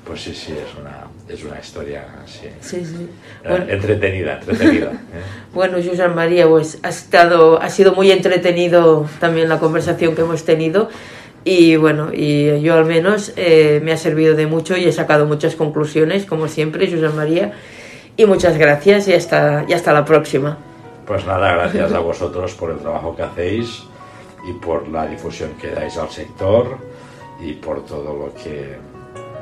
[0.06, 2.48] Pues sí, sí, es una, es una historia así.
[2.60, 3.08] Sí, sí.
[3.44, 4.86] eh, Bueno, entretenida, entretenida.
[5.14, 5.22] ¿eh?
[5.54, 10.44] bueno, Susan María, pues ha, estado, ha sido muy entretenido también la conversación que hemos
[10.44, 10.88] tenido.
[11.44, 15.26] Y bueno, y yo al menos eh, me ha servido de mucho y he sacado
[15.26, 17.52] muchas conclusiones, como siempre, Susan María.
[18.16, 20.58] Y muchas gracias y hasta, y hasta la próxima.
[21.06, 23.82] Pues nada, gracias a vosotros por el trabajo que hacéis
[24.48, 26.78] y por la difusión que dais al sector
[27.40, 28.76] y por todo lo que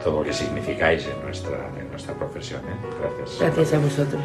[0.02, 2.62] todo lo que significáis en nuestra, en nuestra profesión.
[2.62, 2.74] ¿eh?
[3.00, 3.38] Gracias.
[3.38, 4.22] Gracias a vosotros.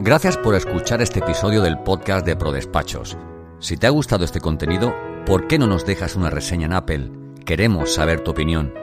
[0.00, 3.18] Gracias por escuchar este episodio del podcast de ProDespachos.
[3.58, 4.94] Si te ha gustado este contenido,
[5.26, 7.10] ¿por qué no nos dejas una reseña en Apple?
[7.46, 8.74] Queremos saber tu opinión.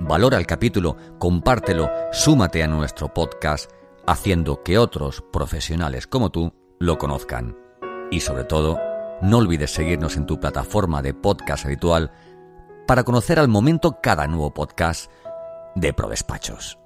[0.00, 3.70] Valora el capítulo, compártelo, súmate a nuestro podcast,
[4.06, 7.56] haciendo que otros profesionales como tú lo conozcan.
[8.10, 8.78] Y sobre todo,
[9.22, 12.12] no olvides seguirnos en tu plataforma de podcast habitual
[12.86, 15.10] para conocer al momento cada nuevo podcast
[15.74, 16.78] de ProDespachos.